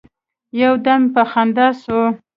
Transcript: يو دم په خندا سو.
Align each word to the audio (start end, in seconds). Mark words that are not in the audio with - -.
يو 0.61 0.73
دم 0.85 1.01
په 1.13 1.21
خندا 1.31 1.67
سو. 1.83 1.99